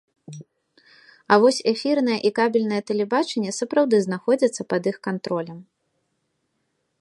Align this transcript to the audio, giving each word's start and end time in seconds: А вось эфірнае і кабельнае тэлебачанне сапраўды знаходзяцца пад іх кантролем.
А 1.33 1.37
вось 1.43 1.59
эфірнае 1.71 2.17
і 2.29 2.31
кабельнае 2.39 2.79
тэлебачанне 2.89 3.51
сапраўды 3.59 3.95
знаходзяцца 4.07 4.61
пад 4.75 4.83
іх 4.93 4.97
кантролем. 5.11 5.59